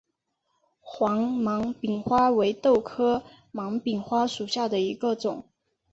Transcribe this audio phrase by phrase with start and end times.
[0.79, 5.45] 黄芒柄花为豆科芒柄花属下的一个种。